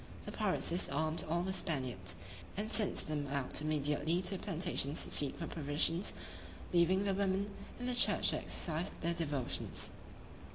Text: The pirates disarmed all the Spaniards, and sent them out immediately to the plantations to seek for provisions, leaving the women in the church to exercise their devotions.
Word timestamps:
The 0.25 0.31
pirates 0.31 0.69
disarmed 0.69 1.23
all 1.29 1.43
the 1.43 1.53
Spaniards, 1.53 2.15
and 2.57 2.71
sent 2.71 2.95
them 3.07 3.27
out 3.27 3.61
immediately 3.61 4.19
to 4.23 4.31
the 4.31 4.43
plantations 4.43 5.03
to 5.03 5.11
seek 5.11 5.37
for 5.37 5.45
provisions, 5.45 6.15
leaving 6.73 7.03
the 7.03 7.13
women 7.13 7.51
in 7.79 7.85
the 7.85 7.93
church 7.93 8.29
to 8.29 8.37
exercise 8.39 8.89
their 9.01 9.13
devotions. 9.13 9.91